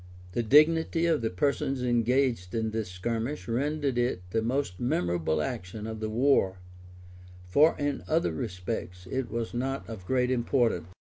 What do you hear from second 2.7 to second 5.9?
this skirmish rendered it the most memorable action